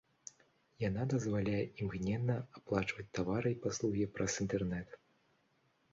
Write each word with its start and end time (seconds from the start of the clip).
Яна 0.83 1.03
дазваляе 1.13 1.59
імгненна 1.83 2.37
аплачваць 2.61 3.07
тавары 3.19 3.49
і 3.57 3.61
паслугі 3.67 4.05
праз 4.17 4.31
інтэрнэт. 4.45 4.89